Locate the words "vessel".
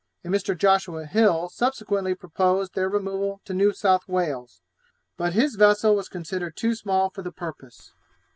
5.57-5.95